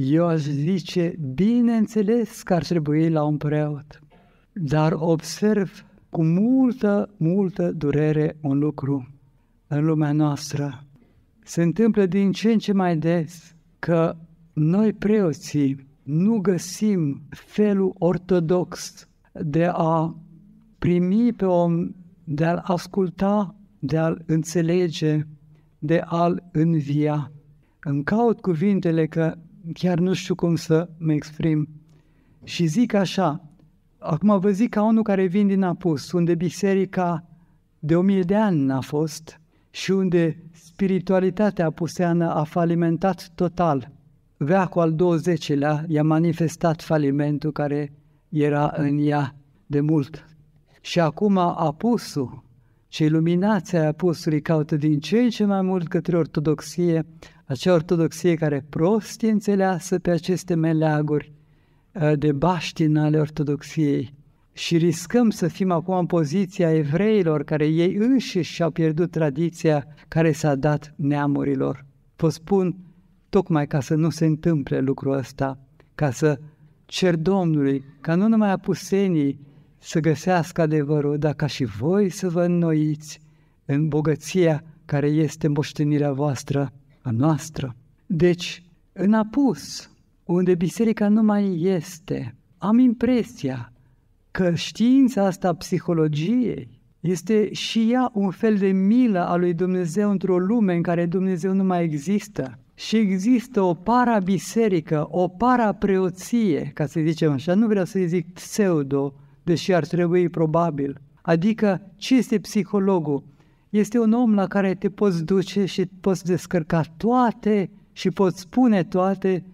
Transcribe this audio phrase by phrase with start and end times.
[0.00, 4.02] Eu aș zice, bineînțeles că ar trebui la un preot,
[4.52, 9.08] dar observ cu multă, multă durere un lucru
[9.66, 10.84] în lumea noastră.
[11.42, 14.16] Se întâmplă din ce în ce mai des că
[14.52, 20.16] noi preoții nu găsim felul ortodox de a
[20.78, 21.94] primi pe om,
[22.24, 25.26] de a-l asculta, de a-l înțelege,
[25.78, 27.32] de a-l învia.
[27.80, 29.34] Îmi caut cuvintele că
[29.72, 31.68] chiar nu știu cum să mă exprim.
[32.44, 33.44] Și zic așa,
[33.98, 37.24] acum vă zic ca unul care vin din Apus, unde biserica
[37.78, 39.40] de o mie de ani n-a fost
[39.70, 43.90] și unde spiritualitatea apuseană a falimentat total.
[44.36, 47.92] Veacul al 20-lea i-a manifestat falimentul care
[48.28, 49.34] era în ea
[49.66, 50.26] de mult.
[50.80, 52.42] Și acum apusul,
[52.88, 57.06] ce iluminația apusului caută din ce în ce mai mult către ortodoxie,
[57.48, 61.32] acea ortodoxie care prost e înțeleasă pe aceste meleaguri
[62.00, 64.14] ă, de baștină ale ortodoxiei.
[64.52, 70.32] Și riscăm să fim acum în poziția evreilor care ei înșiși și-au pierdut tradiția care
[70.32, 71.86] s-a dat neamurilor.
[72.16, 72.76] Vă spun
[73.28, 75.58] tocmai ca să nu se întâmple lucrul ăsta,
[75.94, 76.38] ca să
[76.84, 79.40] cer Domnului, ca nu numai apusenii
[79.78, 83.20] să găsească adevărul, dar ca și voi să vă înnoiți
[83.64, 86.72] în bogăția care este moștenirea voastră,
[87.08, 87.76] a noastră.
[88.06, 89.90] Deci, în apus,
[90.24, 93.72] unde biserica nu mai este, am impresia
[94.30, 96.68] că știința asta a psihologiei
[97.00, 101.52] este și ea un fel de milă a lui Dumnezeu într-o lume în care Dumnezeu
[101.52, 102.58] nu mai există.
[102.74, 109.14] Și există o para-biserică, o para-preoție, ca să zicem așa, nu vreau să zic pseudo,
[109.42, 111.00] deși ar trebui probabil.
[111.22, 113.22] Adică, ce este psihologul?
[113.70, 118.84] Este un om la care te poți duce și poți descărca toate și poți spune
[118.84, 119.44] toate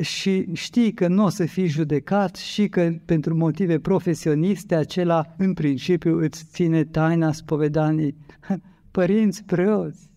[0.00, 5.54] și știi că nu o să fii judecat și că pentru motive profesioniste acela în
[5.54, 8.16] principiu îți ține taina spovedanii.
[8.90, 10.10] Părinți preoți,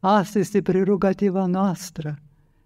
[0.00, 2.18] asta este prerogativa noastră.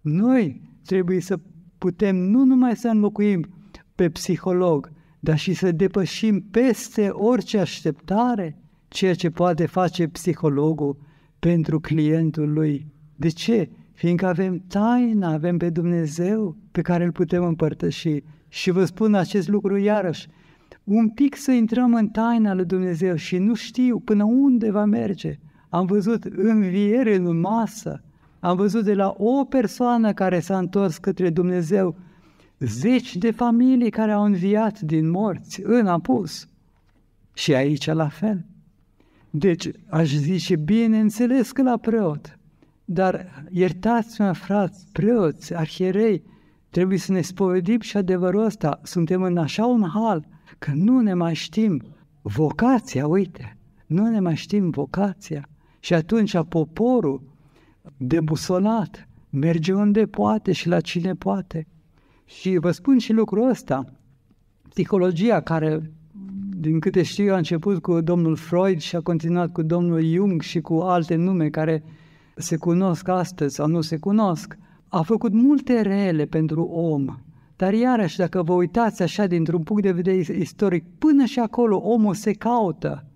[0.00, 1.38] Noi trebuie să
[1.78, 3.46] putem nu numai să înlocuim
[3.94, 8.61] pe psiholog, dar și să depășim peste orice așteptare
[8.92, 10.96] ceea ce poate face psihologul
[11.38, 12.86] pentru clientul lui.
[13.16, 13.70] De ce?
[13.92, 18.22] Fiindcă avem taina, avem pe Dumnezeu pe care îl putem împărtăși.
[18.48, 20.28] Și vă spun acest lucru iarăși,
[20.84, 25.38] un pic să intrăm în taina lui Dumnezeu și nu știu până unde va merge.
[25.68, 28.02] Am văzut înviere în masă,
[28.40, 31.96] am văzut de la o persoană care s-a întors către Dumnezeu
[32.58, 36.48] zeci de familii care au înviat din morți în apus.
[37.34, 38.44] Și aici la fel.
[39.34, 42.38] Deci aș zice, bineînțeles că la preot,
[42.84, 46.22] dar iertați-mă, frați, preoți, arhierei,
[46.70, 48.80] trebuie să ne spovedim și adevărul ăsta.
[48.82, 50.26] Suntem în așa un hal
[50.58, 51.82] că nu ne mai știm
[52.22, 55.48] vocația, uite, nu ne mai știm vocația.
[55.80, 57.22] Și atunci poporul
[57.96, 61.66] debusolat merge unde poate și la cine poate.
[62.24, 63.84] Și vă spun și lucrul ăsta,
[64.68, 65.92] psihologia care,
[66.62, 70.60] din câte știu, a început cu domnul Freud și a continuat cu domnul Jung și
[70.60, 71.82] cu alte nume care
[72.36, 74.58] se cunosc astăzi sau nu se cunosc,
[74.88, 77.04] a făcut multe rele pentru om.
[77.56, 82.14] Dar iarăși, dacă vă uitați așa dintr-un punct de vedere istoric, până și acolo omul
[82.14, 83.06] se caută,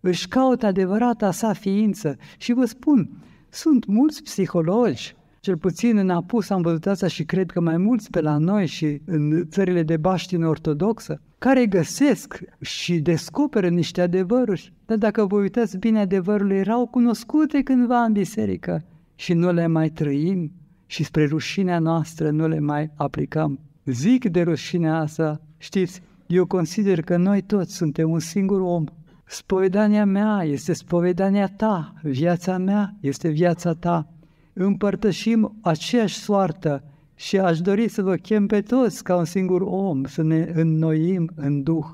[0.00, 2.16] își caută adevărata sa ființă.
[2.38, 3.10] Și vă spun,
[3.48, 8.10] sunt mulți psihologi cel puțin în Apus am văzut asta și cred că mai mulți
[8.10, 14.72] pe la noi și în țările de baștină ortodoxă, care găsesc și descoperă niște adevăruri.
[14.86, 19.88] Dar dacă vă uitați bine, adevărurile erau cunoscute cândva în biserică și nu le mai
[19.88, 20.52] trăim
[20.86, 23.60] și spre rușinea noastră nu le mai aplicăm.
[23.84, 28.84] Zic de rușinea asta, știți, eu consider că noi toți suntem un singur om.
[29.24, 34.12] Spovedania mea este spovedania ta, viața mea este viața ta
[34.52, 36.84] împărtășim aceeași soartă
[37.22, 41.30] și aș dori să vă chem pe toți ca un singur om să ne înnoim
[41.34, 41.84] în Duh.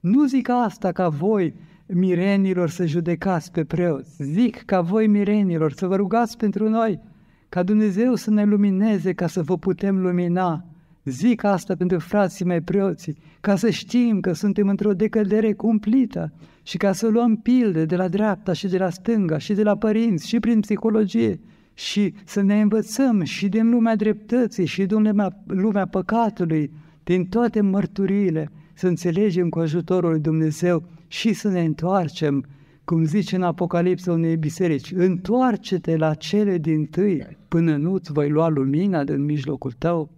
[0.00, 1.54] Nu zic asta ca voi,
[1.86, 4.22] mirenilor, să judecați pe preoți.
[4.22, 7.00] Zic ca voi, mirenilor, să vă rugați pentru noi,
[7.48, 10.64] ca Dumnezeu să ne lumineze ca să vă putem lumina.
[11.04, 16.76] Zic asta pentru frații mei preoții, ca să știm că suntem într-o decădere cumplită și
[16.76, 20.28] ca să luăm pilde de la dreapta și de la stânga și de la părinți
[20.28, 21.40] și prin psihologie
[21.74, 26.70] și să ne învățăm și din lumea dreptății și din lumea, lumea păcatului,
[27.04, 32.44] din toate mărturiile, să înțelegem cu ajutorul lui Dumnezeu și să ne întoarcem,
[32.84, 38.48] cum zice în Apocalipsa unei biserici, întoarce-te la cele din tâi, până nu-ți voi lua
[38.48, 40.10] lumina din mijlocul tău.